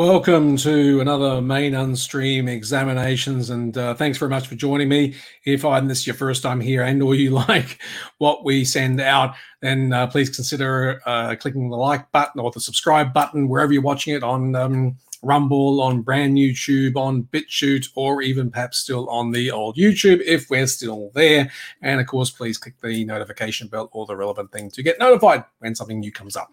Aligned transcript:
Welcome 0.00 0.56
to 0.56 1.02
another 1.02 1.42
main 1.42 1.74
unstream 1.74 2.48
examinations, 2.48 3.50
and 3.50 3.76
uh, 3.76 3.92
thanks 3.92 4.16
very 4.16 4.30
much 4.30 4.46
for 4.46 4.54
joining 4.54 4.88
me. 4.88 5.14
If 5.44 5.62
I'm 5.62 5.88
this 5.88 6.06
your 6.06 6.14
first 6.16 6.42
time 6.42 6.58
here, 6.58 6.82
and 6.82 7.02
or 7.02 7.14
you 7.14 7.30
like 7.48 7.78
what 8.16 8.42
we 8.42 8.64
send 8.64 8.98
out, 8.98 9.34
then 9.60 9.92
uh, 9.92 10.06
please 10.06 10.30
consider 10.30 11.02
uh, 11.04 11.36
clicking 11.36 11.68
the 11.68 11.76
like 11.76 12.10
button 12.12 12.40
or 12.40 12.50
the 12.50 12.60
subscribe 12.60 13.12
button 13.12 13.46
wherever 13.46 13.74
you're 13.74 13.82
watching 13.82 14.14
it 14.14 14.22
on 14.22 14.56
um, 14.56 14.96
Rumble, 15.22 15.82
on 15.82 16.00
brand 16.00 16.32
new 16.32 16.50
YouTube, 16.54 16.96
on 16.96 17.24
BitChute, 17.24 17.88
or 17.94 18.22
even 18.22 18.50
perhaps 18.50 18.78
still 18.78 19.06
on 19.10 19.32
the 19.32 19.50
old 19.50 19.76
YouTube 19.76 20.22
if 20.24 20.48
we're 20.48 20.66
still 20.66 21.10
there. 21.14 21.50
And 21.82 22.00
of 22.00 22.06
course, 22.06 22.30
please 22.30 22.56
click 22.56 22.80
the 22.80 23.04
notification 23.04 23.68
bell 23.68 23.90
or 23.92 24.06
the 24.06 24.16
relevant 24.16 24.50
thing 24.50 24.70
to 24.70 24.82
get 24.82 24.98
notified 24.98 25.44
when 25.58 25.74
something 25.74 26.00
new 26.00 26.10
comes 26.10 26.36
up. 26.36 26.50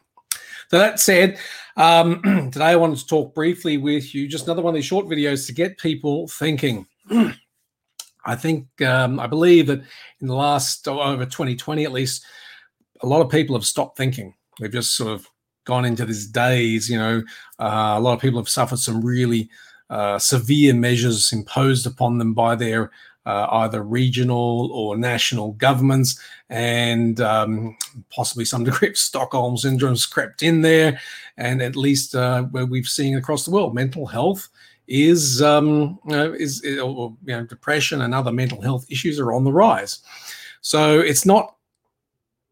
So 0.69 0.79
that 0.79 0.99
said, 0.99 1.39
um, 1.77 2.21
today 2.51 2.65
I 2.65 2.75
wanted 2.75 2.97
to 2.99 3.07
talk 3.07 3.33
briefly 3.33 3.77
with 3.77 4.13
you, 4.13 4.27
just 4.27 4.45
another 4.45 4.61
one 4.61 4.71
of 4.71 4.75
these 4.75 4.85
short 4.85 5.05
videos 5.05 5.45
to 5.47 5.53
get 5.53 5.77
people 5.77 6.27
thinking. 6.27 6.85
I 8.25 8.35
think, 8.35 8.81
um, 8.81 9.19
I 9.19 9.27
believe 9.27 9.67
that 9.67 9.81
in 10.19 10.27
the 10.27 10.35
last 10.35 10.87
oh, 10.87 10.99
over 10.99 11.25
2020 11.25 11.85
at 11.85 11.93
least, 11.93 12.25
a 13.01 13.07
lot 13.07 13.21
of 13.21 13.31
people 13.31 13.55
have 13.55 13.65
stopped 13.65 13.95
thinking. 13.95 14.33
They've 14.59 14.71
just 14.71 14.95
sort 14.97 15.13
of 15.13 15.27
gone 15.65 15.85
into 15.85 16.05
this 16.05 16.25
daze. 16.25 16.89
You 16.89 16.97
know, 16.97 17.23
uh, 17.59 17.95
a 17.95 17.99
lot 18.01 18.13
of 18.13 18.19
people 18.19 18.39
have 18.39 18.49
suffered 18.49 18.79
some 18.79 19.05
really 19.05 19.49
uh, 19.89 20.19
severe 20.19 20.73
measures 20.73 21.31
imposed 21.31 21.87
upon 21.87 22.17
them 22.17 22.33
by 22.33 22.55
their 22.55 22.91
uh, 23.27 23.47
either 23.63 23.83
regional 23.83 24.71
or 24.71 24.97
national 24.97 25.51
governments, 25.53 26.19
and 26.49 27.19
um, 27.19 27.75
possibly 28.09 28.45
some 28.45 28.63
degree 28.63 28.89
of 28.89 28.97
Stockholm 28.97 29.57
syndrome's 29.57 30.05
crept 30.05 30.41
in 30.41 30.61
there. 30.61 30.99
And 31.35 31.61
at 31.61 31.75
least 31.75 32.15
uh, 32.15 32.43
where 32.53 32.65
we've 32.65 32.87
seen 32.87 33.17
across 33.17 33.43
the 33.43 33.51
world, 33.51 33.75
mental 33.75 34.07
health 34.07 34.49
is 34.87 35.41
um, 35.41 35.99
is, 36.39 36.63
or, 36.81 37.13
you 37.25 37.35
know, 37.35 37.45
depression 37.45 38.01
and 38.01 38.13
other 38.13 38.31
mental 38.31 38.61
health 38.61 38.85
issues 38.89 39.19
are 39.19 39.33
on 39.33 39.43
the 39.43 39.51
rise. 39.51 39.99
So 40.61 40.99
it's 40.99 41.25
not 41.25 41.55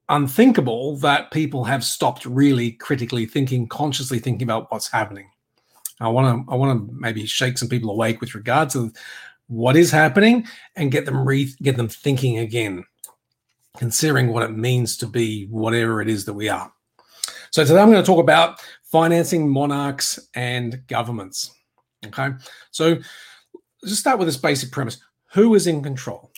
unthinkable 0.10 0.98
that 0.98 1.32
people 1.32 1.64
have 1.64 1.84
stopped 1.84 2.26
really 2.26 2.72
critically 2.74 3.26
thinking, 3.26 3.68
consciously 3.68 4.20
thinking 4.20 4.48
about 4.48 4.70
what's 4.72 4.92
happening. 4.92 5.30
I 6.00 6.10
want 6.10 6.46
to 6.46 6.52
I 6.52 6.56
want 6.56 6.72
to 6.78 6.94
maybe 6.94 7.26
shake 7.26 7.58
some 7.58 7.70
people 7.70 7.90
awake 7.90 8.20
with 8.20 8.36
regard 8.36 8.70
to 8.72 8.92
what 9.48 9.76
is 9.76 9.92
happening 9.92 10.48
and 10.76 10.92
get 10.92 11.06
them 11.06 11.28
re- 11.28 11.54
get 11.62 11.78
them 11.78 11.88
thinking 11.88 12.38
again, 12.38 12.84
considering 13.78 14.30
what 14.30 14.44
it 14.44 14.52
means 14.52 14.98
to 14.98 15.08
be 15.08 15.46
whatever 15.48 16.02
it 16.02 16.10
is 16.10 16.26
that 16.26 16.34
we 16.34 16.50
are. 16.50 16.72
So 17.52 17.64
today 17.64 17.80
I'm 17.80 17.92
going 17.92 18.04
to 18.04 18.06
talk 18.06 18.20
about 18.20 18.60
financing 18.84 19.50
monarchs 19.50 20.20
and 20.34 20.86
governments. 20.88 21.52
Okay, 22.06 22.30
so 22.72 22.98
let's 23.82 24.00
start 24.00 24.20
with 24.20 24.28
this 24.28 24.38
basic 24.38 24.72
premise: 24.72 24.98
Who 25.34 25.56
is 25.56 25.68
in 25.68 25.82
control? 25.82 26.32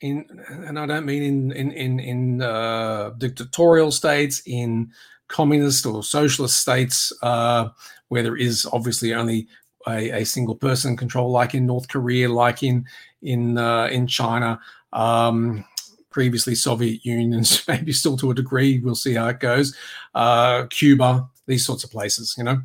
In 0.00 0.24
and 0.48 0.78
I 0.78 0.86
don't 0.86 1.04
mean 1.04 1.22
in 1.22 1.52
in 1.52 1.72
in 1.72 2.00
in 2.00 2.42
uh, 2.42 3.10
dictatorial 3.18 3.90
states, 3.90 4.42
in 4.46 4.90
communist 5.28 5.86
or 5.86 6.02
socialist 6.02 6.60
states, 6.60 7.12
uh, 7.22 7.68
where 8.08 8.22
there 8.22 8.36
is 8.36 8.66
obviously 8.72 9.14
only 9.14 9.46
a, 9.88 10.20
a, 10.20 10.24
single 10.24 10.54
person 10.54 10.96
control, 10.96 11.30
like 11.30 11.54
in 11.54 11.66
North 11.66 11.88
Korea, 11.88 12.28
like 12.28 12.62
in 12.62 12.86
in 13.22 13.58
uh, 13.58 13.86
in 13.86 14.06
China, 14.06 14.60
um, 14.92 15.64
previously 16.10 16.54
Soviet 16.54 17.04
Unions, 17.04 17.64
maybe 17.68 17.92
still 17.92 18.16
to 18.18 18.30
a 18.30 18.34
degree. 18.34 18.80
We'll 18.80 18.94
see 18.94 19.14
how 19.14 19.28
it 19.28 19.40
goes. 19.40 19.76
Uh, 20.14 20.66
Cuba, 20.70 21.28
these 21.46 21.64
sorts 21.64 21.84
of 21.84 21.90
places, 21.90 22.34
you 22.36 22.44
know. 22.44 22.60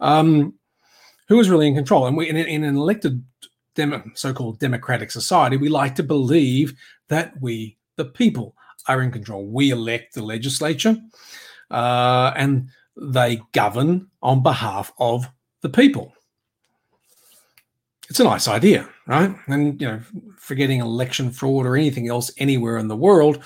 Um, 0.00 0.54
who 1.28 1.40
is 1.40 1.50
really 1.50 1.66
in 1.66 1.74
control? 1.74 2.06
And 2.06 2.16
we, 2.16 2.28
in, 2.28 2.36
in 2.36 2.64
an 2.64 2.76
elected 2.76 3.24
demo, 3.74 4.02
so-called 4.14 4.60
democratic 4.60 5.10
society, 5.10 5.56
we 5.56 5.68
like 5.68 5.96
to 5.96 6.02
believe 6.02 6.74
that 7.08 7.34
we, 7.40 7.76
the 7.96 8.04
people, 8.04 8.54
are 8.88 9.02
in 9.02 9.10
control. 9.10 9.44
We 9.44 9.70
elect 9.70 10.14
the 10.14 10.22
legislature, 10.22 10.96
uh, 11.72 12.32
and 12.36 12.68
they 12.96 13.42
govern 13.52 14.08
on 14.22 14.42
behalf 14.42 14.92
of 14.98 15.28
the 15.62 15.68
people 15.68 16.15
it's 18.08 18.20
a 18.20 18.24
nice 18.24 18.48
idea, 18.48 18.88
right? 19.06 19.34
And 19.46 19.80
you 19.80 19.86
know, 19.86 20.00
forgetting 20.36 20.80
election 20.80 21.30
fraud 21.30 21.66
or 21.66 21.76
anything 21.76 22.08
else 22.08 22.30
anywhere 22.38 22.78
in 22.78 22.88
the 22.88 22.96
world, 22.96 23.42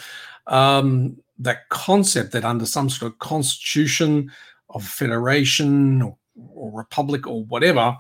um, 0.47 1.17
that 1.39 1.69
concept 1.71 2.33
that 2.33 2.45
under 2.45 2.67
some 2.67 2.91
sort 2.91 3.13
of 3.13 3.19
constitution 3.19 4.31
of 4.71 4.85
federation 4.85 6.03
or, 6.03 6.17
or 6.53 6.73
republic 6.73 7.27
or 7.27 7.45
whatever, 7.45 7.97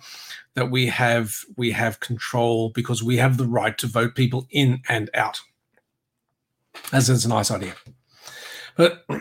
that 0.54 0.70
we 0.70 0.86
have 0.86 1.34
we 1.56 1.70
have 1.70 2.00
control 2.00 2.70
because 2.70 3.02
we 3.02 3.16
have 3.16 3.36
the 3.36 3.46
right 3.46 3.76
to 3.78 3.86
vote 3.86 4.14
people 4.14 4.46
in 4.50 4.82
and 4.88 5.10
out. 5.14 5.40
As 6.92 7.10
it's 7.10 7.24
a 7.24 7.28
nice 7.28 7.50
idea, 7.50 7.74
but 8.76 9.04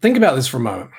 think 0.00 0.16
about 0.16 0.36
this 0.36 0.46
for 0.46 0.58
a 0.58 0.60
moment 0.60 0.90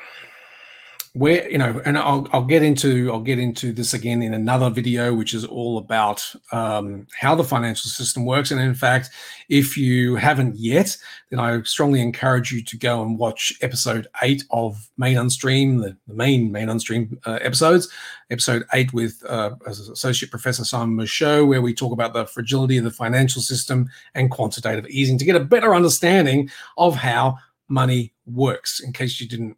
where 1.16 1.48
you 1.50 1.60
know 1.60 1.80
and 1.86 1.96
I'll, 1.96 2.28
I'll 2.34 2.44
get 2.44 2.64
into 2.64 3.12
i'll 3.12 3.22
get 3.22 3.38
into 3.38 3.72
this 3.72 3.94
again 3.94 4.24
in 4.24 4.34
another 4.34 4.72
video 4.72 5.14
which 5.14 5.36
is 5.36 5.46
all 5.46 5.78
about 5.78 6.34
um, 6.52 7.06
how 7.16 7.36
the 7.36 7.44
financial 7.44 7.90
system 7.90 8.26
works. 8.26 8.50
And 8.50 8.60
in 8.60 8.74
fact 8.74 9.12
if 9.48 9.78
you 9.78 10.16
haven't 10.16 10.56
yet 10.56 10.98
then 11.30 11.40
i 11.40 11.62
strongly 11.64 12.02
encourage 12.02 12.52
you 12.52 12.64
to 12.64 12.78
go 12.78 13.04
and 13.04 13.20
watch 13.20 13.54
episode 13.62 14.08
8 14.24 14.44
of 14.50 14.90
main 14.98 15.18
unstream 15.18 15.84
the, 15.84 15.96
the 16.08 16.16
main 16.16 16.52
main 16.52 16.68
unstream 16.68 17.16
uh, 17.28 17.38
episodes. 17.42 17.90
Episode 18.32 18.64
8 18.74 18.94
with 18.94 19.24
uh, 19.30 19.52
associate 19.68 20.32
professor 20.32 20.66
simon 20.66 20.96
michaud 20.96 21.46
where 21.46 21.62
we 21.62 21.76
talk 21.76 21.94
about 21.94 22.14
the 22.14 22.26
fragility 22.26 22.78
of 22.78 22.86
the 22.86 22.92
financial 22.92 23.42
system 23.42 23.88
and 24.16 24.32
quantitative 24.32 24.88
easing 24.88 25.20
to 25.20 25.26
get 25.26 25.36
a 25.36 25.46
better 25.46 25.76
understanding 25.76 26.50
of 26.78 26.96
how 26.96 27.38
money 27.70 28.14
works 28.26 28.80
in 28.80 28.92
case 28.92 29.22
you 29.22 29.28
didn't 29.28 29.58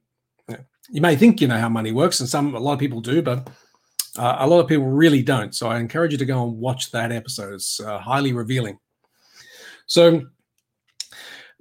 you 0.89 1.01
may 1.01 1.15
think 1.15 1.41
you 1.41 1.47
know 1.47 1.59
how 1.59 1.69
money 1.69 1.91
works, 1.91 2.19
and 2.19 2.29
some 2.29 2.55
a 2.55 2.59
lot 2.59 2.73
of 2.73 2.79
people 2.79 3.01
do, 3.01 3.21
but 3.21 3.49
uh, 4.17 4.37
a 4.39 4.47
lot 4.47 4.59
of 4.59 4.67
people 4.67 4.85
really 4.85 5.21
don't. 5.21 5.53
So 5.53 5.67
I 5.67 5.79
encourage 5.79 6.11
you 6.11 6.17
to 6.17 6.25
go 6.25 6.43
and 6.43 6.57
watch 6.57 6.91
that 6.91 7.11
episode. 7.11 7.53
It's 7.53 7.79
uh, 7.79 7.99
highly 7.99 8.33
revealing. 8.33 8.79
So 9.87 10.21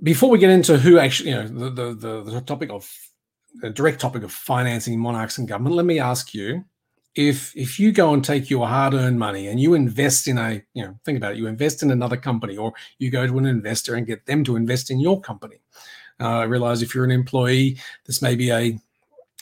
before 0.03 0.31
we 0.31 0.39
get 0.39 0.51
into 0.51 0.79
who 0.79 0.99
actually, 0.99 1.31
you 1.31 1.37
know, 1.37 1.71
the 1.71 1.95
the, 1.95 2.23
the, 2.23 2.41
topic 2.43 2.71
of 2.71 2.91
the 3.61 3.71
direct 3.71 4.01
topic 4.01 4.23
of 4.23 4.33
financing 4.33 4.99
monarchs 5.01 5.39
and 5.39 5.49
government, 5.49 5.77
let 5.77 5.87
me 5.87 5.99
ask 5.99 6.35
you 6.35 6.65
if 7.15 7.56
if 7.56 7.79
you 7.79 7.93
go 7.93 8.12
and 8.12 8.25
take 8.25 8.51
your 8.51 8.67
hard-earned 8.67 9.19
money 9.19 9.49
and 9.49 9.61
you 9.61 9.75
invest 9.75 10.27
in 10.27 10.37
a 10.39 10.62
you 10.75 10.85
know 10.85 10.99
think 11.05 11.17
about 11.17 11.33
it 11.33 11.39
you 11.39 11.47
invest 11.47 11.83
in 11.83 11.91
another 11.91 12.17
company 12.17 12.56
or 12.56 12.73
you 12.99 13.11
go 13.11 13.27
to 13.27 13.39
an 13.39 13.47
investor 13.47 13.95
and 13.95 14.06
get 14.06 14.27
them 14.27 14.43
to 14.43 14.56
invest 14.56 14.91
in 14.91 14.99
your 14.99 15.21
company 15.21 15.56
uh, 16.21 16.39
i 16.41 16.43
realize 16.43 16.83
if 16.83 16.95
you're 16.95 17.05
an 17.05 17.12
employee 17.12 17.79
this 18.05 18.21
may 18.21 18.35
be 18.35 18.51
a 18.51 18.77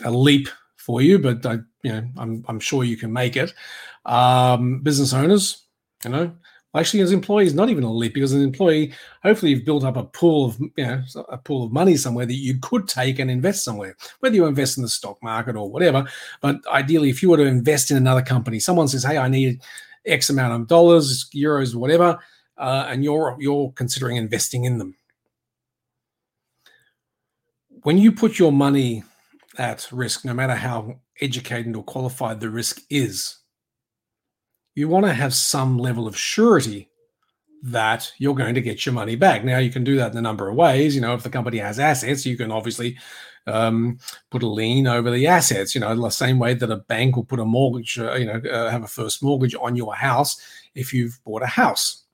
a 0.04 0.10
leap 0.10 0.48
for 0.76 1.00
you, 1.00 1.18
but 1.18 1.44
I, 1.46 1.58
you 1.82 1.92
know, 1.92 2.08
I'm 2.16 2.44
I'm 2.48 2.60
sure 2.60 2.84
you 2.84 2.96
can 2.96 3.12
make 3.12 3.36
it. 3.36 3.52
Um, 4.04 4.80
business 4.80 5.12
owners, 5.12 5.64
you 6.04 6.10
know, 6.10 6.32
actually 6.74 7.00
as 7.00 7.12
employees, 7.12 7.54
not 7.54 7.68
even 7.68 7.84
a 7.84 7.92
leap 7.92 8.14
because 8.14 8.32
an 8.32 8.42
employee, 8.42 8.92
hopefully 9.22 9.52
you've 9.52 9.64
built 9.64 9.84
up 9.84 9.96
a 9.96 10.04
pool 10.04 10.46
of 10.46 10.58
you 10.60 10.86
know 10.86 11.02
a 11.28 11.38
pool 11.38 11.64
of 11.64 11.72
money 11.72 11.96
somewhere 11.96 12.26
that 12.26 12.34
you 12.34 12.58
could 12.60 12.88
take 12.88 13.18
and 13.18 13.30
invest 13.30 13.64
somewhere, 13.64 13.96
whether 14.20 14.34
you 14.34 14.46
invest 14.46 14.76
in 14.76 14.82
the 14.82 14.88
stock 14.88 15.22
market 15.22 15.56
or 15.56 15.70
whatever. 15.70 16.06
But 16.40 16.56
ideally, 16.68 17.10
if 17.10 17.22
you 17.22 17.30
were 17.30 17.36
to 17.36 17.44
invest 17.44 17.90
in 17.90 17.96
another 17.96 18.22
company, 18.22 18.58
someone 18.58 18.88
says, 18.88 19.04
"Hey, 19.04 19.18
I 19.18 19.28
need 19.28 19.60
X 20.06 20.30
amount 20.30 20.60
of 20.60 20.68
dollars, 20.68 21.28
euros, 21.34 21.74
whatever," 21.74 22.18
uh, 22.58 22.86
and 22.88 23.04
you're 23.04 23.36
you're 23.38 23.72
considering 23.72 24.16
investing 24.16 24.64
in 24.64 24.78
them. 24.78 24.96
When 27.82 27.98
you 27.98 28.12
put 28.12 28.38
your 28.38 28.52
money 28.52 29.02
at 29.58 29.88
risk, 29.92 30.24
no 30.24 30.34
matter 30.34 30.54
how 30.54 31.00
educated 31.20 31.76
or 31.76 31.84
qualified 31.84 32.40
the 32.40 32.50
risk 32.50 32.80
is. 32.90 33.38
You 34.74 34.88
want 34.88 35.04
to 35.06 35.12
have 35.12 35.34
some 35.34 35.78
level 35.78 36.06
of 36.06 36.16
surety 36.16 36.90
that 37.62 38.10
you're 38.18 38.34
going 38.34 38.54
to 38.54 38.60
get 38.60 38.84
your 38.84 38.92
money 38.92 39.14
back. 39.14 39.44
Now, 39.44 39.58
you 39.58 39.70
can 39.70 39.84
do 39.84 39.96
that 39.96 40.12
in 40.12 40.18
a 40.18 40.22
number 40.22 40.48
of 40.48 40.56
ways. 40.56 40.94
You 40.94 41.00
know, 41.00 41.14
if 41.14 41.22
the 41.22 41.30
company 41.30 41.58
has 41.58 41.78
assets, 41.78 42.26
you 42.26 42.36
can 42.36 42.50
obviously 42.50 42.98
um, 43.46 43.98
put 44.30 44.42
a 44.42 44.48
lien 44.48 44.86
over 44.86 45.10
the 45.10 45.26
assets. 45.26 45.74
You 45.74 45.82
know, 45.82 45.94
the 45.94 46.10
same 46.10 46.38
way 46.38 46.54
that 46.54 46.70
a 46.70 46.76
bank 46.76 47.14
will 47.14 47.24
put 47.24 47.38
a 47.38 47.44
mortgage, 47.44 47.98
uh, 47.98 48.14
you 48.14 48.26
know, 48.26 48.40
uh, 48.50 48.70
have 48.70 48.82
a 48.82 48.88
first 48.88 49.22
mortgage 49.22 49.54
on 49.54 49.76
your 49.76 49.94
house 49.94 50.40
if 50.74 50.92
you've 50.92 51.20
bought 51.24 51.42
a 51.42 51.46
house. 51.46 52.04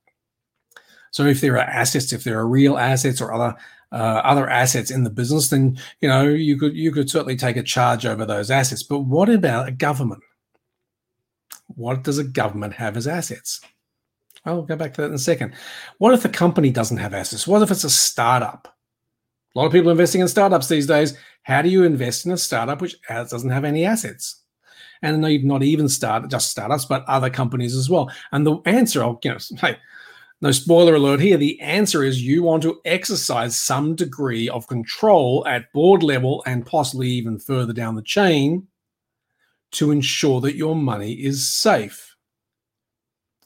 So, 1.13 1.25
if 1.25 1.41
there 1.41 1.55
are 1.55 1.61
assets, 1.61 2.13
if 2.13 2.25
there 2.25 2.39
are 2.39 2.47
real 2.47 2.77
assets 2.77 3.21
or 3.21 3.33
other 3.33 3.57
uh, 3.93 4.21
other 4.25 4.49
assets 4.49 4.91
in 4.91 5.05
the 5.05 5.11
business, 5.11 5.49
then 5.49 5.79
you 6.01 6.09
know 6.09 6.29
you 6.29 6.59
could 6.59 6.77
you 6.77 6.93
could 6.93 7.11
certainly 7.11 7.37
take 7.37 7.57
a 7.57 7.63
charge 7.63 8.07
over 8.07 8.27
those 8.27 8.51
assets. 8.51 8.83
But 8.83 9.01
what 9.01 9.29
about 9.29 9.69
a 9.69 9.73
government? 9.73 10.23
What 11.69 12.03
does 12.03 12.19
a 12.19 12.25
government 12.25 12.75
have 12.75 12.97
as 12.97 13.07
assets? 13.07 13.61
I'll 14.45 14.63
go 14.63 14.77
back 14.77 14.95
to 14.95 15.03
that 15.03 15.09
in 15.09 15.15
a 15.15 15.19
second. 15.19 15.55
What 15.99 16.15
if 16.15 16.23
the 16.23 16.29
company 16.29 16.71
doesn't 16.71 16.97
have 16.97 17.15
assets? 17.15 17.47
What 17.47 17.63
if 17.63 17.71
it's 17.71 17.85
a 17.85 17.91
startup? 17.91 18.75
A 19.55 19.59
lot 19.59 19.67
of 19.67 19.73
people 19.73 19.91
investing 19.91 20.21
in 20.21 20.29
startups 20.29 20.69
these 20.69 20.87
days 20.87 21.17
How 21.43 21.63
do 21.63 21.69
you 21.69 21.85
invest 21.85 22.27
in 22.27 22.33
a 22.33 22.37
startup 22.37 22.81
which 22.81 22.97
doesn't 23.09 23.51
have 23.51 23.65
any 23.65 23.85
assets? 23.85 24.43
And 25.03 25.21
not 25.21 25.63
even 25.63 25.89
start 25.89 26.29
just 26.31 26.51
startups, 26.51 26.85
but 26.85 27.05
other 27.07 27.31
companies 27.31 27.77
as 27.77 27.89
well. 27.89 28.11
And 28.33 28.45
the 28.45 28.57
answer, 28.67 29.03
I'll, 29.03 29.19
you 29.23 29.31
know, 29.31 29.39
hey, 29.61 29.77
no 30.41 30.53
spoiler 30.53 30.95
alert 30.95 31.21
here. 31.21 31.37
The 31.37 31.61
answer 31.61 32.05
is 32.05 32.23
you 32.23 32.43
want 32.43 32.63
to 32.63 32.81
exercise 32.85 33.57
some 33.57 33.97
degree 33.97 34.49
of 34.49 34.69
control 34.69 35.45
at 35.49 35.73
board 35.73 36.03
level 36.03 36.43
and 36.47 36.65
possibly 36.65 37.09
even 37.09 37.39
further 37.39 37.73
down 37.73 37.97
the 37.97 38.03
chain 38.03 38.69
to 39.73 39.91
ensure 39.91 40.41
that 40.41 40.57
your 40.57 40.77
money 40.77 41.13
is 41.13 41.49
safe. 41.49 42.17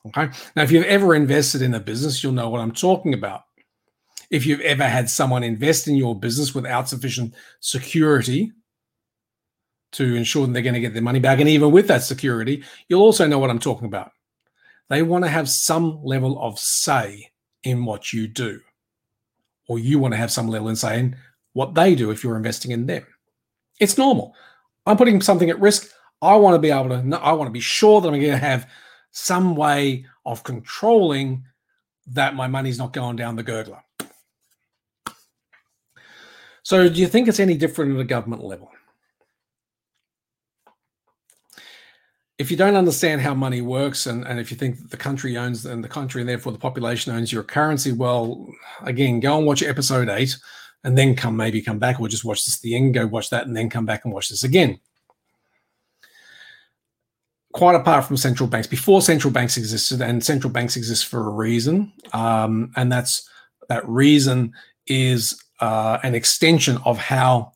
Okay. 0.07 0.29
Now, 0.55 0.63
if 0.63 0.71
you've 0.71 0.85
ever 0.85 1.15
invested 1.15 1.63
in 1.63 1.75
a 1.75 1.81
business, 1.81 2.23
you'll 2.23 2.33
know 2.33 2.51
what 2.51 2.61
I'm 2.61 2.73
talking 2.73 3.15
about. 3.15 3.43
If 4.31 4.47
you've 4.47 4.61
ever 4.61 4.85
had 4.85 5.09
someone 5.09 5.43
invest 5.43 5.89
in 5.89 5.95
your 5.95 6.19
business 6.19 6.55
without 6.55 6.89
sufficient 6.89 7.35
security 7.61 8.53
to 9.93 10.15
ensure 10.15 10.47
that 10.47 10.53
they're 10.53 10.63
going 10.63 10.75
to 10.75 10.81
get 10.81 10.95
their 10.95 11.03
money 11.03 11.21
back, 11.21 11.39
and 11.39 11.49
even 11.49 11.71
with 11.71 11.87
that 11.89 12.03
security, 12.03 12.65
you'll 12.89 13.03
also 13.03 13.27
know 13.27 13.39
what 13.39 13.51
I'm 13.51 13.59
talking 13.59 13.87
about. 13.87 14.11
They 14.89 15.03
want 15.03 15.25
to 15.25 15.31
have 15.31 15.49
some 15.49 16.03
level 16.03 16.41
of 16.43 16.59
say 16.59 17.31
in 17.63 17.85
what 17.85 18.13
you 18.13 18.27
do, 18.29 18.61
or 19.69 19.79
you 19.79 19.99
want 19.99 20.13
to 20.13 20.19
have 20.19 20.31
some 20.31 20.49
level 20.49 20.69
in 20.69 20.77
say 20.77 20.99
in 20.99 21.17
what 21.53 21.75
they 21.75 21.95
do 21.95 22.11
if 22.11 22.23
you're 22.23 22.37
investing 22.37 22.71
in 22.71 22.87
them. 22.87 23.07
It's 23.81 23.99
normal. 23.99 24.35
I'm 24.87 24.97
putting 24.97 25.21
something 25.21 25.51
at 25.51 25.61
risk. 25.61 25.91
I 26.21 26.37
want 26.37 26.55
to 26.55 26.59
be 26.59 26.71
able 26.71 26.91
to. 26.91 27.21
I 27.21 27.33
want 27.33 27.49
to 27.49 27.53
be 27.53 27.61
sure 27.61 28.01
that 28.01 28.09
I'm 28.09 28.21
going 28.21 28.33
to 28.33 28.39
have 28.39 28.69
some 29.11 29.57
way 29.57 30.07
of 30.25 30.45
controlling 30.45 31.45
that 32.07 32.35
my 32.35 32.47
money's 32.47 32.79
not 32.79 32.93
going 32.93 33.17
down 33.17 33.37
the 33.37 33.45
gurgler. 33.45 33.81
So, 36.65 36.89
do 36.89 37.01
you 37.01 37.09
think 37.09 37.29
it's 37.29 37.41
any 37.41 37.57
different 37.57 37.95
at 37.95 38.01
a 38.01 38.05
government 38.05 38.45
level? 38.45 38.71
If 42.43 42.51
you 42.51 42.57
don't 42.57 42.75
understand 42.75 43.21
how 43.21 43.35
money 43.35 43.61
works, 43.61 44.07
and, 44.07 44.27
and 44.27 44.41
if 44.41 44.51
you 44.51 44.57
think 44.57 44.79
that 44.79 44.91
the 44.91 44.97
country 44.97 45.37
owns 45.37 45.65
and 45.65 45.83
the 45.83 45.89
country 45.89 46.23
and 46.23 46.29
therefore 46.29 46.51
the 46.51 46.59
population 46.59 47.15
owns 47.15 47.33
your 47.33 47.45
currency, 47.45 47.93
well, 47.93 48.49
again, 48.83 49.21
go 49.21 49.39
and 49.39 49.47
watch 49.47 49.63
episode 49.63 50.09
eight, 50.09 50.37
and 50.83 50.99
then 50.99 51.15
come 51.15 51.37
maybe 51.37 51.63
come 51.63 51.79
back, 51.79 52.01
or 52.01 52.09
just 52.09 52.25
watch 52.25 52.45
this 52.45 52.59
the 52.59 52.75
end, 52.75 52.95
go 52.95 53.07
watch 53.07 53.31
that, 53.31 53.47
and 53.47 53.57
then 53.57 53.71
come 53.71 53.87
back 53.87 54.05
and 54.05 54.13
watch 54.13 54.29
this 54.29 54.45
again 54.45 54.81
quite 57.53 57.75
apart 57.75 58.05
from 58.07 58.17
central 58.17 58.49
banks, 58.49 58.67
before 58.67 59.03
central 59.03 59.31
banks 59.31 59.57
existed, 59.57 60.01
and 60.01 60.25
central 60.25 60.51
banks 60.51 60.77
exist 60.77 61.07
for 61.07 61.27
a 61.27 61.31
reason, 61.31 61.93
um, 62.13 62.73
and 62.77 62.91
that's 62.91 63.29
that 63.69 63.87
reason 63.89 64.53
is 64.87 65.41
uh, 65.61 65.99
an 66.03 66.15
extension 66.15 66.79
of 66.85 66.99
how 66.99 67.53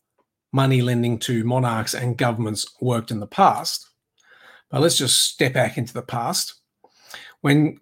money 0.52 0.80
lending 0.82 1.18
to 1.18 1.44
monarchs 1.44 1.94
and 1.94 2.16
governments 2.16 2.66
worked 2.80 3.10
in 3.10 3.20
the 3.20 3.26
past. 3.26 3.85
But 4.70 4.80
let's 4.80 4.98
just 4.98 5.20
step 5.20 5.52
back 5.54 5.78
into 5.78 5.94
the 5.94 6.02
past. 6.02 6.54
When 7.40 7.78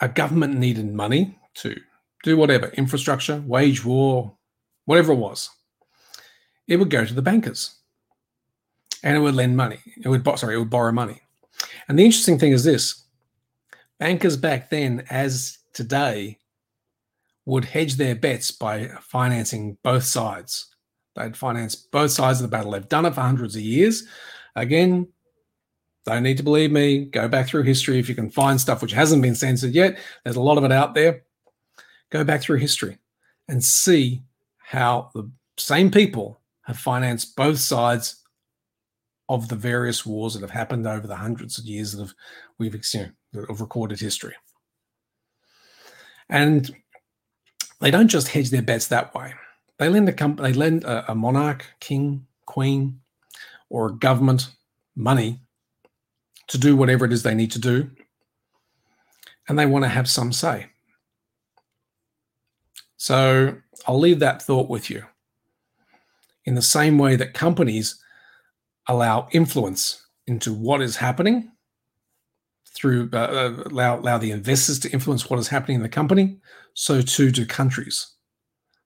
a 0.00 0.08
government 0.08 0.56
needed 0.56 0.92
money 0.92 1.38
to 1.54 1.80
do 2.22 2.36
whatever, 2.36 2.68
infrastructure, 2.68 3.42
wage 3.46 3.84
war, 3.84 4.36
whatever 4.84 5.12
it 5.12 5.16
was, 5.16 5.50
it 6.66 6.76
would 6.76 6.90
go 6.90 7.04
to 7.04 7.14
the 7.14 7.22
bankers 7.22 7.76
and 9.02 9.16
it 9.16 9.20
would 9.20 9.34
lend 9.34 9.56
money. 9.56 9.78
It 10.02 10.08
would, 10.08 10.26
sorry, 10.38 10.54
it 10.54 10.58
would 10.58 10.70
borrow 10.70 10.92
money. 10.92 11.20
And 11.88 11.98
the 11.98 12.04
interesting 12.04 12.38
thing 12.38 12.52
is 12.52 12.64
this 12.64 13.04
bankers 13.98 14.36
back 14.36 14.70
then, 14.70 15.04
as 15.10 15.58
today, 15.72 16.38
would 17.46 17.64
hedge 17.64 17.94
their 17.94 18.14
bets 18.14 18.50
by 18.50 18.88
financing 19.02 19.76
both 19.82 20.04
sides. 20.04 20.74
They'd 21.14 21.36
finance 21.36 21.74
both 21.74 22.10
sides 22.10 22.40
of 22.40 22.50
the 22.50 22.56
battle. 22.56 22.72
They've 22.72 22.88
done 22.88 23.06
it 23.06 23.14
for 23.14 23.20
hundreds 23.20 23.54
of 23.54 23.62
years. 23.62 24.04
Again, 24.56 25.08
don't 26.06 26.22
need 26.22 26.36
to 26.36 26.42
believe 26.42 26.70
me. 26.70 27.06
Go 27.06 27.28
back 27.28 27.48
through 27.48 27.62
history. 27.62 27.98
If 27.98 28.08
you 28.08 28.14
can 28.14 28.30
find 28.30 28.60
stuff 28.60 28.82
which 28.82 28.92
hasn't 28.92 29.22
been 29.22 29.34
censored 29.34 29.72
yet, 29.72 29.98
there's 30.24 30.36
a 30.36 30.42
lot 30.42 30.58
of 30.58 30.64
it 30.64 30.72
out 30.72 30.94
there. 30.94 31.24
Go 32.10 32.24
back 32.24 32.42
through 32.42 32.58
history 32.58 32.98
and 33.48 33.64
see 33.64 34.22
how 34.58 35.10
the 35.14 35.30
same 35.56 35.90
people 35.90 36.40
have 36.62 36.78
financed 36.78 37.36
both 37.36 37.58
sides 37.58 38.22
of 39.28 39.48
the 39.48 39.56
various 39.56 40.04
wars 40.04 40.34
that 40.34 40.40
have 40.40 40.50
happened 40.50 40.86
over 40.86 41.06
the 41.06 41.16
hundreds 41.16 41.58
of 41.58 41.64
years 41.64 41.92
that 41.92 42.00
have 42.00 42.14
we've 42.58 42.74
you 42.74 43.06
know, 43.32 43.44
of 43.48 43.60
recorded 43.60 43.98
history. 43.98 44.34
And 46.28 46.74
they 47.80 47.90
don't 47.90 48.08
just 48.08 48.28
hedge 48.28 48.50
their 48.50 48.62
bets 48.62 48.88
that 48.88 49.14
way. 49.14 49.32
They 49.78 49.88
lend 49.88 50.08
a 50.08 50.12
company, 50.12 50.50
they 50.50 50.58
lend 50.58 50.84
a, 50.84 51.12
a 51.12 51.14
monarch, 51.14 51.64
king, 51.80 52.26
queen, 52.46 53.00
or 53.70 53.86
a 53.86 53.92
government 53.92 54.50
money 54.94 55.40
to 56.48 56.58
do 56.58 56.76
whatever 56.76 57.04
it 57.04 57.12
is 57.12 57.22
they 57.22 57.34
need 57.34 57.52
to 57.52 57.58
do, 57.58 57.90
and 59.48 59.58
they 59.58 59.66
want 59.66 59.84
to 59.84 59.88
have 59.88 60.08
some 60.08 60.32
say. 60.32 60.66
So 62.96 63.56
I'll 63.86 63.98
leave 63.98 64.20
that 64.20 64.42
thought 64.42 64.70
with 64.70 64.90
you. 64.90 65.04
In 66.44 66.54
the 66.54 66.62
same 66.62 66.98
way 66.98 67.16
that 67.16 67.34
companies 67.34 68.02
allow 68.86 69.28
influence 69.32 70.06
into 70.26 70.52
what 70.52 70.80
is 70.80 70.96
happening 70.96 71.50
through 72.74 73.08
uh, 73.12 73.16
uh, 73.16 73.62
allow, 73.70 73.98
allow 73.98 74.18
the 74.18 74.30
investors 74.30 74.78
to 74.80 74.90
influence 74.90 75.30
what 75.30 75.38
is 75.38 75.48
happening 75.48 75.76
in 75.76 75.82
the 75.82 75.88
company 75.88 76.36
so 76.74 77.00
too 77.00 77.30
do 77.30 77.46
countries 77.46 78.14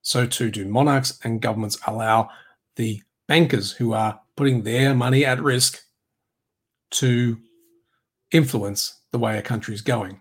so 0.02 0.26
too 0.26 0.50
do 0.50 0.66
monarchs 0.66 1.18
and 1.24 1.40
governments 1.40 1.78
allow 1.86 2.28
the 2.76 3.02
bankers 3.26 3.72
who 3.72 3.92
are 3.92 4.20
putting 4.36 4.62
their 4.62 4.94
money 4.94 5.24
at 5.24 5.42
risk 5.42 5.82
to 6.90 7.38
influence 8.32 9.00
the 9.12 9.18
way 9.18 9.38
a 9.38 9.42
country 9.42 9.74
is 9.74 9.82
going 9.82 10.20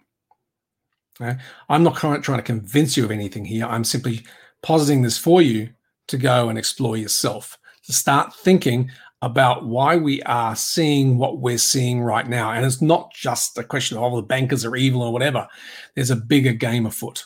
okay? 1.21 1.38
i'm 1.69 1.83
not 1.83 1.95
trying 1.95 2.21
to 2.21 2.42
convince 2.42 2.95
you 2.95 3.04
of 3.04 3.12
anything 3.12 3.45
here 3.45 3.65
i'm 3.65 3.83
simply 3.83 4.25
positing 4.62 5.01
this 5.01 5.18
for 5.18 5.42
you 5.42 5.69
to 6.07 6.18
go 6.18 6.50
and 6.50 6.57
explore 6.57 6.98
yourself 6.98 7.57
to 7.83 7.94
start 7.94 8.33
thinking 8.36 8.89
about 9.21 9.65
why 9.65 9.95
we 9.95 10.21
are 10.24 10.56
seeing 10.56 11.18
what 11.18 11.39
we're 11.39 11.57
seeing 11.57 12.01
right 12.01 12.27
now. 12.27 12.51
And 12.51 12.65
it's 12.65 12.81
not 12.81 13.12
just 13.13 13.57
a 13.57 13.63
question 13.63 13.98
of, 13.98 14.04
oh, 14.04 14.15
the 14.18 14.21
bankers 14.21 14.63
are 14.63 14.75
evil 14.75 15.01
or 15.01 15.12
whatever. 15.12 15.48
There's 15.95 16.12
a 16.12 16.15
bigger 16.15 16.53
game 16.53 16.86
afoot. 16.86 17.25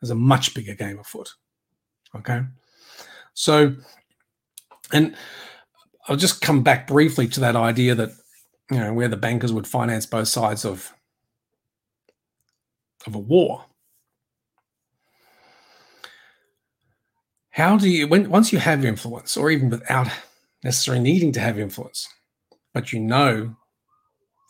There's 0.00 0.10
a 0.10 0.14
much 0.14 0.54
bigger 0.54 0.74
game 0.74 0.98
afoot. 0.98 1.28
Okay. 2.16 2.40
So, 3.34 3.76
and 4.92 5.14
I'll 6.06 6.16
just 6.16 6.40
come 6.40 6.62
back 6.62 6.86
briefly 6.86 7.28
to 7.28 7.40
that 7.40 7.56
idea 7.56 7.94
that, 7.94 8.10
you 8.70 8.78
know, 8.78 8.92
where 8.92 9.08
the 9.08 9.16
bankers 9.16 9.52
would 9.52 9.66
finance 9.66 10.06
both 10.06 10.28
sides 10.28 10.64
of, 10.64 10.92
of 13.06 13.14
a 13.14 13.18
war. 13.18 13.64
How 17.50 17.76
do 17.76 17.88
you, 17.88 18.06
when 18.06 18.30
once 18.30 18.52
you 18.52 18.58
have 18.58 18.84
influence, 18.84 19.36
or 19.36 19.50
even 19.50 19.70
without 19.70 20.08
necessarily 20.62 21.02
needing 21.02 21.32
to 21.32 21.40
have 21.40 21.58
influence, 21.58 22.08
but 22.72 22.92
you 22.92 23.00
know 23.00 23.56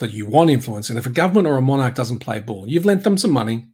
that 0.00 0.12
you 0.12 0.26
want 0.26 0.50
influence. 0.50 0.90
And 0.90 0.98
if 0.98 1.06
a 1.06 1.10
government 1.10 1.46
or 1.46 1.56
a 1.56 1.62
monarch 1.62 1.94
doesn't 1.94 2.18
play 2.18 2.40
ball, 2.40 2.68
you've 2.68 2.84
lent 2.84 3.04
them 3.04 3.18
some 3.18 3.30
money 3.30 3.68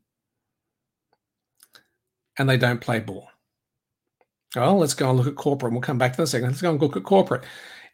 and 2.39 2.49
they 2.49 2.57
don't 2.57 2.81
play 2.81 3.01
ball. 3.01 3.29
Well, 4.57 4.79
let's 4.79 4.95
go 4.95 5.11
and 5.11 5.19
look 5.19 5.27
at 5.27 5.35
corporate. 5.35 5.71
And 5.71 5.77
we'll 5.77 5.83
come 5.83 5.99
back 5.99 6.13
to 6.13 6.17
that 6.19 6.23
in 6.23 6.25
a 6.25 6.29
second. 6.29 6.49
Let's 6.49 6.63
go 6.63 6.71
and 6.71 6.81
look 6.81 6.97
at 6.97 7.03
corporate. 7.03 7.45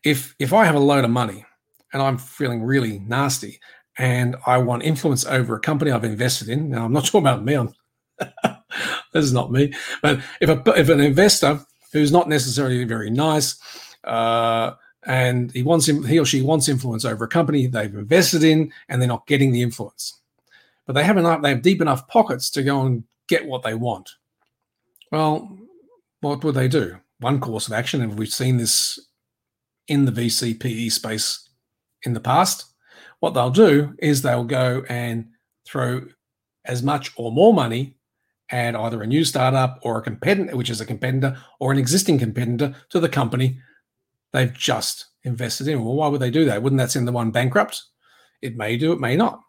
If 0.05 0.35
if 0.39 0.53
I 0.53 0.65
have 0.65 0.75
a 0.75 0.81
load 0.81 1.05
of 1.05 1.11
money 1.11 1.45
and 1.93 2.03
I'm 2.03 2.19
feeling 2.19 2.63
really 2.63 3.01
nasty 3.01 3.61
and 3.99 4.37
I 4.47 4.59
want 4.59 4.83
influence 4.83 5.27
over 5.27 5.57
a 5.57 5.61
company 5.61 5.91
I've 5.91 6.05
invested 6.05 6.49
in, 6.49 6.71
now 6.71 6.87
I'm 6.87 6.93
not 6.93 7.05
talking 7.07 7.21
about 7.21 7.45
me. 7.45 7.55
I'm 7.55 7.75
this 9.13 9.25
is 9.25 9.33
not 9.33 9.53
me. 9.53 9.73
But 10.03 10.21
if 10.41 10.49
a, 10.49 10.63
if 10.79 10.89
an 10.89 11.01
investor 11.01 11.61
who's 11.93 12.13
not 12.13 12.29
necessarily 12.29 12.85
very 12.85 13.11
nice 13.11 13.61
uh, 14.05 14.73
and 15.07 15.53
he 15.53 15.63
wants 15.63 15.89
him, 15.89 16.05
he 16.05 16.19
or 16.19 16.25
she 16.25 16.43
wants 16.43 16.69
influence 16.69 17.05
over 17.05 17.25
a 17.25 17.29
company 17.29 17.67
they've 17.67 17.95
invested 17.95 18.45
in, 18.45 18.73
and 18.89 19.01
they're 19.01 19.09
not 19.09 19.27
getting 19.27 19.53
the 19.53 19.63
influence. 19.63 20.21
But 20.87 20.95
they 20.95 21.05
have 21.05 21.17
enough, 21.17 21.43
they 21.43 21.51
have 21.51 21.63
deep 21.63 21.81
enough 21.81 22.09
pockets 22.09 22.51
to 22.51 22.63
go 22.63 22.83
and 22.83 23.05
get 23.29 23.47
what 23.47 23.63
they 23.63 23.75
want. 23.75 24.11
Well, 25.13 25.59
what 26.21 26.43
would 26.45 26.55
they 26.55 26.69
do? 26.69 26.99
One 27.19 27.41
course 27.41 27.67
of 27.67 27.73
action, 27.75 28.01
and 28.01 28.19
we've 28.19 28.29
seen 28.29 28.57
this 28.57 28.99
in 29.89 30.05
the 30.05 30.13
VCPE 30.13 30.91
space 30.93 31.50
in 32.05 32.15
the 32.15 32.21
past. 32.21 32.67
What 33.21 33.35
they'll 33.35 33.51
do 33.51 33.95
is 33.99 34.23
they'll 34.23 34.45
go 34.45 34.85
and 34.89 35.29
throw 35.67 36.07
as 36.65 36.83
much 36.83 37.13
or 37.17 37.33
more 37.33 37.53
money 37.53 37.97
at 38.51 38.75
either 38.75 39.03
a 39.03 39.07
new 39.07 39.25
startup 39.25 39.79
or 39.83 39.99
a 39.99 40.03
competitor, 40.03 40.57
which 40.57 40.71
is 40.71 40.81
a 40.81 40.87
competitor, 40.87 41.37
or 41.61 41.73
an 41.73 41.79
existing 41.79 42.19
competitor 42.19 42.75
to 42.91 42.99
the 43.01 43.09
company 43.09 43.59
they've 44.33 44.53
just 44.53 45.07
invested 45.25 45.69
in. 45.69 45.85
Well, 45.85 45.95
why 45.95 46.09
would 46.09 46.21
they 46.21 46.31
do 46.31 46.45
that? 46.47 46.63
Wouldn't 46.63 46.79
that 46.79 46.91
send 46.91 47.07
the 47.07 47.13
one 47.13 47.31
bankrupt? 47.31 47.83
It 48.43 48.57
may 48.57 48.77
do, 48.77 48.93
it 48.93 49.01
may 49.01 49.17
not. 49.17 49.41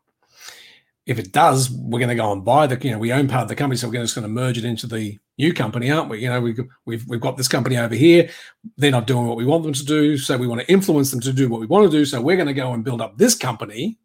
If 1.11 1.19
it 1.19 1.31
does, 1.31 1.69
we're 1.69 1.99
going 1.99 2.09
to 2.09 2.15
go 2.15 2.31
and 2.31 2.43
buy 2.43 2.65
the, 2.65 2.77
you 2.83 2.91
know, 2.91 2.97
we 2.97 3.11
own 3.11 3.27
part 3.27 3.43
of 3.43 3.49
the 3.49 3.55
company, 3.55 3.77
so 3.77 3.87
we're 3.87 4.01
just 4.01 4.15
going 4.15 4.23
to 4.23 4.29
merge 4.29 4.57
it 4.57 4.65
into 4.65 4.87
the 4.87 5.19
new 5.37 5.53
company, 5.53 5.91
aren't 5.91 6.09
we? 6.09 6.19
You 6.19 6.29
know, 6.29 6.41
we've, 6.41 6.59
we've 6.85 7.07
we've 7.07 7.21
got 7.21 7.37
this 7.37 7.47
company 7.47 7.77
over 7.77 7.93
here. 7.93 8.29
They're 8.77 8.91
not 8.91 9.07
doing 9.07 9.27
what 9.27 9.37
we 9.37 9.45
want 9.45 9.63
them 9.63 9.73
to 9.73 9.85
do, 9.85 10.17
so 10.17 10.37
we 10.37 10.47
want 10.47 10.61
to 10.61 10.71
influence 10.71 11.11
them 11.11 11.21
to 11.21 11.33
do 11.33 11.49
what 11.49 11.61
we 11.61 11.67
want 11.67 11.89
to 11.89 11.97
do. 11.97 12.05
So 12.05 12.21
we're 12.21 12.37
going 12.37 12.47
to 12.47 12.53
go 12.53 12.73
and 12.73 12.83
build 12.83 13.01
up 13.01 13.17
this 13.17 13.35
company, 13.35 13.99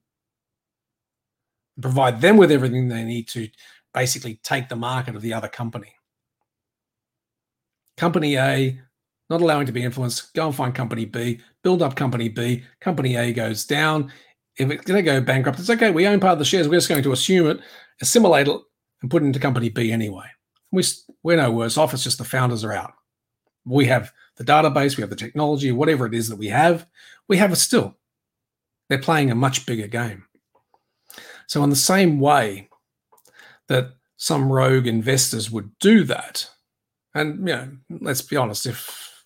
provide 1.81 2.21
them 2.21 2.37
with 2.37 2.53
everything 2.53 2.89
they 2.89 3.05
need 3.05 3.29
to 3.29 3.49
basically 3.95 4.41
take 4.43 4.69
the 4.69 4.77
market 4.77 5.17
of 5.17 5.23
the 5.23 5.33
other 5.33 5.49
company. 5.49 5.95
Company 7.97 8.37
A 8.37 8.79
not 9.29 9.41
allowing 9.41 9.67
to 9.67 9.73
be 9.73 9.83
influenced. 9.83 10.33
Go 10.35 10.47
and 10.47 10.55
find 10.55 10.75
company 10.75 11.05
B, 11.05 11.41
build 11.63 11.83
up 11.83 11.97
company 11.97 12.29
B. 12.29 12.63
Company 12.81 13.17
A 13.17 13.33
goes 13.33 13.65
down. 13.65 14.13
If 14.59 14.71
it's 14.71 14.85
going 14.85 14.97
to 14.97 15.03
go 15.03 15.21
bankrupt, 15.21 15.59
it's 15.59 15.71
okay. 15.71 15.91
We 15.91 16.07
own 16.07 16.21
part 16.21 16.35
of 16.35 16.39
the 16.39 16.45
shares. 16.45 16.69
We're 16.69 16.77
just 16.77 16.89
going 16.89 17.03
to 17.03 17.13
assume 17.13 17.49
it, 17.49 17.61
assimilate 18.01 18.49
it, 18.49 18.61
and 19.03 19.11
put 19.11 19.23
it 19.23 19.27
into 19.27 19.39
company 19.39 19.69
B 19.69 19.93
anyway. 19.93 20.27
We, 20.73 20.83
we're 21.23 21.37
no 21.37 21.51
worse 21.51 21.77
off. 21.77 21.93
It's 21.93 22.05
just 22.05 22.19
the 22.19 22.25
founders 22.25 22.65
are 22.65 22.73
out. 22.73 22.95
We 23.65 23.87
have 23.87 24.13
the 24.37 24.45
database, 24.45 24.97
we 24.97 25.01
have 25.01 25.11
the 25.11 25.17
technology, 25.17 25.73
whatever 25.73 26.07
it 26.07 26.15
is 26.15 26.29
that 26.29 26.37
we 26.37 26.49
have, 26.49 26.87
we 27.29 27.37
have 27.39 27.53
it 27.53 27.57
still. 27.57 27.97
They're 28.89 28.99
playing 28.99 29.31
a 29.31 29.35
much 29.35 29.67
bigger 29.67 29.89
game. 29.89 30.25
So, 31.47 31.63
in 31.65 31.71
the 31.71 31.77
same 31.77 32.21
way 32.21 32.69
that 33.69 33.95
some 34.17 34.53
rogue 34.53 34.87
investors 34.87 35.51
would 35.51 35.77
do 35.79 36.05
that, 36.05 36.49
and 37.15 37.49
you 37.49 37.55
know, 37.55 37.71
let's 38.01 38.23
be 38.23 38.37
honest, 38.37 38.67
if 38.67 39.25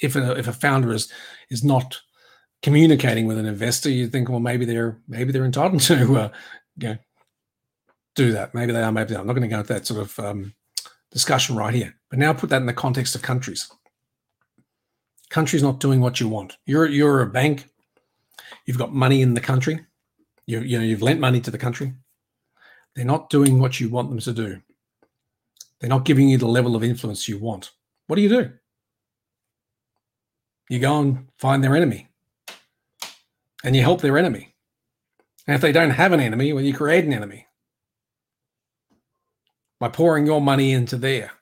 if 0.00 0.16
a, 0.16 0.36
if 0.36 0.48
a 0.48 0.52
founder 0.52 0.92
is 0.92 1.10
is 1.50 1.62
not 1.62 2.00
communicating 2.62 3.26
with 3.26 3.38
an 3.38 3.46
investor, 3.46 3.90
you 3.90 4.08
think, 4.08 4.28
well, 4.28 4.40
maybe 4.40 4.64
they're 4.64 4.96
maybe 5.08 5.32
they're 5.32 5.44
entitled 5.44 5.80
to 5.82 6.16
uh, 6.16 6.28
you 6.78 6.88
know, 6.88 6.98
do 8.14 8.32
that. 8.32 8.54
Maybe 8.54 8.72
they 8.72 8.82
are. 8.82 8.92
Maybe 8.92 9.10
they 9.10 9.16
are. 9.16 9.20
I'm 9.20 9.26
not 9.26 9.34
going 9.34 9.42
to 9.42 9.48
go 9.48 9.58
into 9.58 9.72
that 9.72 9.86
sort 9.86 10.00
of 10.00 10.18
um, 10.18 10.54
discussion 11.10 11.56
right 11.56 11.74
here. 11.74 11.94
But 12.08 12.18
now 12.18 12.32
put 12.32 12.50
that 12.50 12.60
in 12.60 12.66
the 12.66 12.72
context 12.72 13.14
of 13.14 13.22
countries. 13.22 13.70
Countries 15.30 15.62
not 15.62 15.80
doing 15.80 16.00
what 16.00 16.20
you 16.20 16.28
want. 16.28 16.56
You're 16.66 16.86
you're 16.86 17.22
a 17.22 17.26
bank. 17.26 17.68
You've 18.66 18.78
got 18.78 18.94
money 18.94 19.22
in 19.22 19.34
the 19.34 19.40
country. 19.40 19.84
You 20.46 20.60
you 20.60 20.78
know 20.78 20.84
you've 20.84 21.02
lent 21.02 21.20
money 21.20 21.40
to 21.40 21.50
the 21.50 21.58
country. 21.58 21.94
They're 22.94 23.04
not 23.04 23.30
doing 23.30 23.58
what 23.58 23.80
you 23.80 23.88
want 23.88 24.10
them 24.10 24.18
to 24.20 24.32
do. 24.32 24.60
They're 25.80 25.88
not 25.88 26.04
giving 26.04 26.28
you 26.28 26.36
the 26.36 26.46
level 26.46 26.76
of 26.76 26.84
influence 26.84 27.26
you 27.26 27.38
want. 27.38 27.70
What 28.06 28.16
do 28.16 28.22
you 28.22 28.28
do? 28.28 28.52
You 30.68 30.78
go 30.78 31.00
and 31.00 31.26
find 31.38 31.64
their 31.64 31.74
enemy 31.74 32.08
and 33.64 33.76
you 33.76 33.82
help 33.82 34.00
their 34.00 34.18
enemy. 34.18 34.54
And 35.46 35.54
if 35.54 35.60
they 35.60 35.72
don't 35.72 35.90
have 35.90 36.12
an 36.12 36.20
enemy, 36.20 36.52
well, 36.52 36.62
you 36.62 36.74
create 36.74 37.04
an 37.04 37.12
enemy 37.12 37.46
by 39.80 39.88
pouring 39.88 40.26
your 40.26 40.40
money 40.40 40.72
into 40.72 40.96
there 40.96 41.32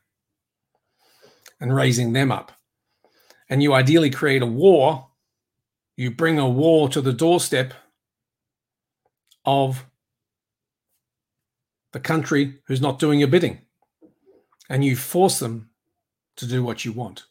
and 1.61 1.75
raising 1.75 2.13
them 2.13 2.33
up. 2.33 2.53
And 3.49 3.63
you 3.63 3.75
ideally 3.75 4.11
create 4.11 4.43
a 4.43 4.47
war. 4.47 5.09
You 5.97 6.11
bring 6.11 6.39
a 6.39 6.49
war 6.49 6.89
to 6.89 7.01
the 7.01 7.13
doorstep 7.13 7.75
of 9.45 9.85
the 11.93 12.01
country 12.01 12.61
who's 12.67 12.81
not 12.81 12.99
doing 12.99 13.19
your 13.19 13.29
bidding. 13.29 13.61
And 14.69 14.85
you 14.85 14.97
force 14.97 15.41
them 15.41 15.71
to 16.37 16.47
do 16.47 16.63
what 16.63 16.85
you 16.85 16.93
want. 16.93 17.25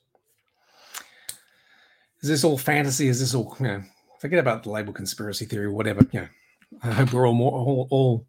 Is 2.21 2.29
this 2.29 2.43
all 2.43 2.57
fantasy? 2.57 3.07
Is 3.07 3.21
this 3.21 3.33
all, 3.33 3.55
you 3.59 3.65
know, 3.65 3.83
forget 4.19 4.39
about 4.39 4.63
the 4.63 4.69
label 4.69 4.93
conspiracy 4.93 5.45
theory, 5.45 5.69
whatever. 5.69 6.05
You 6.11 6.21
know, 6.21 6.27
I 6.83 6.91
hope 6.91 7.13
we're 7.13 7.27
all 7.27 7.33
more 7.33 7.51
all, 7.51 7.87
all 7.89 8.27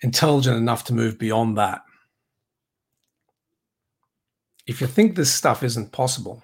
intelligent 0.00 0.56
enough 0.56 0.84
to 0.84 0.94
move 0.94 1.18
beyond 1.18 1.58
that. 1.58 1.82
If 4.66 4.80
you 4.80 4.86
think 4.86 5.16
this 5.16 5.32
stuff 5.32 5.62
isn't 5.62 5.92
possible, 5.92 6.42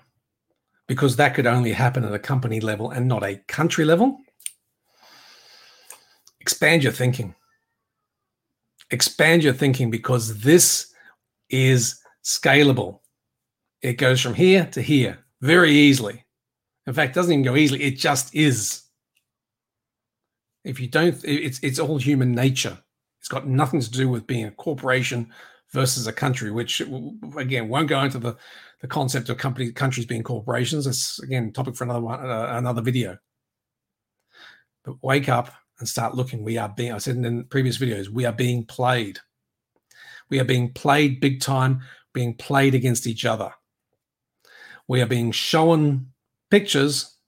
because 0.88 1.16
that 1.16 1.34
could 1.34 1.46
only 1.46 1.72
happen 1.72 2.04
at 2.04 2.14
a 2.14 2.18
company 2.18 2.60
level 2.60 2.90
and 2.90 3.06
not 3.06 3.22
a 3.22 3.36
country 3.46 3.84
level, 3.84 4.18
expand 6.40 6.82
your 6.82 6.92
thinking. 6.92 7.34
Expand 8.90 9.44
your 9.44 9.52
thinking 9.52 9.90
because 9.90 10.40
this 10.40 10.92
is 11.50 12.00
scalable. 12.24 13.00
It 13.82 13.94
goes 13.94 14.20
from 14.20 14.34
here 14.34 14.66
to 14.72 14.82
here 14.82 15.18
very 15.42 15.72
easily. 15.72 16.24
In 16.88 16.94
fact, 16.94 17.10
it 17.10 17.14
doesn't 17.14 17.32
even 17.32 17.44
go 17.44 17.54
easily. 17.54 17.82
It 17.82 17.98
just 17.98 18.34
is. 18.34 18.84
If 20.64 20.80
you 20.80 20.88
don't, 20.88 21.22
it's 21.22 21.60
it's 21.62 21.78
all 21.78 21.98
human 21.98 22.32
nature. 22.32 22.78
It's 23.20 23.28
got 23.28 23.46
nothing 23.46 23.80
to 23.80 23.90
do 23.90 24.08
with 24.08 24.26
being 24.26 24.46
a 24.46 24.50
corporation 24.50 25.30
versus 25.70 26.06
a 26.06 26.14
country, 26.14 26.50
which 26.50 26.80
again 27.36 27.68
won't 27.68 27.90
go 27.90 28.02
into 28.02 28.18
the 28.18 28.38
the 28.80 28.88
concept 28.88 29.28
of 29.28 29.36
company 29.36 29.70
countries 29.70 30.06
being 30.06 30.22
corporations. 30.22 30.86
It's 30.86 31.18
again 31.18 31.52
topic 31.52 31.76
for 31.76 31.84
another 31.84 32.00
one, 32.00 32.24
uh, 32.24 32.52
another 32.52 32.80
video. 32.80 33.18
But 34.82 35.02
wake 35.02 35.28
up 35.28 35.52
and 35.80 35.86
start 35.86 36.14
looking. 36.14 36.42
We 36.42 36.56
are 36.56 36.70
being. 36.70 36.92
I 36.92 36.98
said 36.98 37.16
in 37.16 37.44
previous 37.44 37.76
videos, 37.76 38.08
we 38.08 38.24
are 38.24 38.32
being 38.32 38.64
played. 38.64 39.18
We 40.30 40.40
are 40.40 40.44
being 40.44 40.72
played 40.72 41.20
big 41.20 41.42
time. 41.42 41.82
Being 42.14 42.34
played 42.34 42.74
against 42.74 43.06
each 43.06 43.26
other. 43.26 43.52
We 44.88 45.02
are 45.02 45.06
being 45.06 45.32
shown 45.32 46.12
pictures 46.50 47.18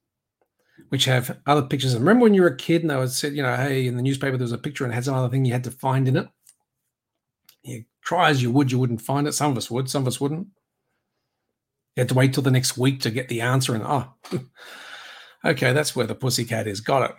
which 0.90 1.04
have 1.04 1.38
other 1.46 1.62
pictures. 1.62 1.94
And 1.94 2.02
remember 2.02 2.24
when 2.24 2.34
you 2.34 2.42
were 2.42 2.48
a 2.48 2.56
kid 2.56 2.82
and 2.82 2.90
they 2.90 2.96
would 2.96 3.10
say, 3.10 3.28
you 3.28 3.42
know, 3.42 3.54
hey, 3.54 3.86
in 3.86 3.96
the 3.96 4.02
newspaper 4.02 4.36
there 4.36 4.44
was 4.44 4.52
a 4.52 4.58
picture 4.58 4.84
and 4.84 4.92
it 4.92 4.94
had 4.94 5.04
some 5.04 5.14
other 5.14 5.28
thing 5.28 5.44
you 5.44 5.52
had 5.52 5.64
to 5.64 5.70
find 5.70 6.08
in 6.08 6.16
it. 6.16 6.28
You 7.62 7.84
try 8.02 8.30
as 8.30 8.42
you 8.42 8.50
would, 8.50 8.72
you 8.72 8.78
wouldn't 8.78 9.00
find 9.00 9.28
it. 9.28 9.32
Some 9.32 9.52
of 9.52 9.56
us 9.56 9.70
would, 9.70 9.88
some 9.88 10.02
of 10.02 10.08
us 10.08 10.20
wouldn't. 10.20 10.48
You 11.96 12.02
had 12.02 12.08
to 12.08 12.14
wait 12.14 12.34
till 12.34 12.42
the 12.42 12.50
next 12.50 12.76
week 12.76 13.00
to 13.00 13.10
get 13.10 13.28
the 13.28 13.40
answer, 13.40 13.74
and 13.74 13.84
oh, 13.84 14.14
okay, 15.44 15.72
that's 15.72 15.94
where 15.94 16.06
the 16.06 16.14
pussycat 16.14 16.66
is. 16.66 16.80
Got 16.80 17.10
it. 17.10 17.16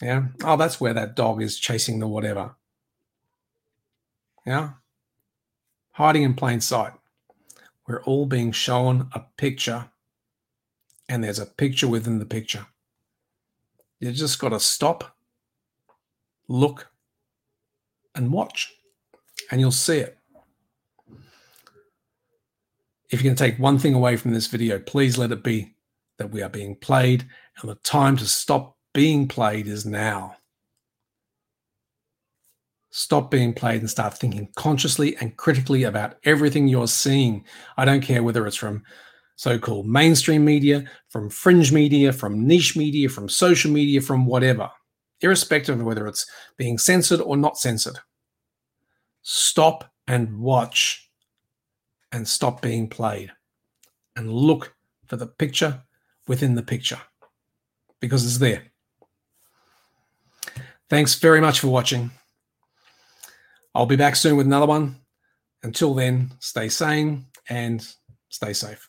Yeah. 0.00 0.28
Oh, 0.42 0.56
that's 0.56 0.80
where 0.80 0.94
that 0.94 1.16
dog 1.16 1.42
is 1.42 1.58
chasing 1.58 2.00
the 2.00 2.08
whatever. 2.08 2.56
Yeah. 4.44 4.70
Hiding 5.92 6.24
in 6.24 6.34
plain 6.34 6.60
sight. 6.60 6.92
We're 7.86 8.02
all 8.02 8.26
being 8.26 8.52
shown 8.52 9.08
a 9.12 9.20
picture 9.36 9.90
and 11.08 11.22
there's 11.22 11.38
a 11.38 11.46
picture 11.46 11.88
within 11.88 12.18
the 12.18 12.26
picture. 12.26 12.66
You 14.00 14.12
just 14.12 14.38
got 14.38 14.48
to 14.50 14.60
stop, 14.60 15.16
look, 16.48 16.88
and 18.14 18.32
watch, 18.32 18.72
and 19.50 19.60
you'll 19.60 19.70
see 19.70 19.98
it. 19.98 20.18
If 23.10 23.22
you 23.22 23.30
can 23.30 23.36
take 23.36 23.58
one 23.58 23.78
thing 23.78 23.94
away 23.94 24.16
from 24.16 24.32
this 24.32 24.46
video, 24.46 24.78
please 24.78 25.18
let 25.18 25.32
it 25.32 25.42
be 25.42 25.74
that 26.18 26.30
we 26.30 26.42
are 26.42 26.48
being 26.48 26.76
played, 26.76 27.26
and 27.60 27.70
the 27.70 27.74
time 27.76 28.16
to 28.16 28.26
stop 28.26 28.76
being 28.92 29.28
played 29.28 29.66
is 29.66 29.84
now. 29.86 30.36
Stop 32.90 33.30
being 33.30 33.54
played 33.54 33.80
and 33.80 33.90
start 33.90 34.18
thinking 34.18 34.48
consciously 34.54 35.16
and 35.16 35.36
critically 35.36 35.84
about 35.84 36.16
everything 36.24 36.68
you're 36.68 36.88
seeing. 36.88 37.44
I 37.76 37.84
don't 37.84 38.02
care 38.02 38.22
whether 38.22 38.46
it's 38.46 38.56
from 38.56 38.82
so 39.42 39.58
called 39.58 39.88
mainstream 39.88 40.44
media, 40.44 40.84
from 41.08 41.28
fringe 41.28 41.72
media, 41.72 42.12
from 42.12 42.46
niche 42.46 42.76
media, 42.76 43.08
from 43.08 43.28
social 43.28 43.72
media, 43.72 44.00
from 44.00 44.24
whatever, 44.24 44.70
irrespective 45.20 45.80
of 45.80 45.84
whether 45.84 46.06
it's 46.06 46.30
being 46.58 46.78
censored 46.78 47.20
or 47.20 47.36
not 47.36 47.58
censored. 47.58 47.98
Stop 49.22 49.90
and 50.06 50.38
watch 50.38 51.10
and 52.12 52.28
stop 52.28 52.62
being 52.62 52.88
played 52.88 53.32
and 54.14 54.32
look 54.32 54.76
for 55.08 55.16
the 55.16 55.26
picture 55.26 55.82
within 56.28 56.54
the 56.54 56.62
picture 56.62 57.00
because 57.98 58.24
it's 58.24 58.38
there. 58.38 58.62
Thanks 60.88 61.16
very 61.16 61.40
much 61.40 61.58
for 61.58 61.66
watching. 61.66 62.12
I'll 63.74 63.86
be 63.86 63.96
back 63.96 64.14
soon 64.14 64.36
with 64.36 64.46
another 64.46 64.66
one. 64.66 65.00
Until 65.64 65.94
then, 65.94 66.30
stay 66.38 66.68
sane 66.68 67.26
and 67.48 67.84
stay 68.28 68.52
safe. 68.52 68.88